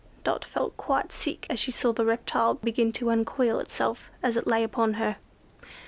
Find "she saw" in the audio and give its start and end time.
1.59-1.93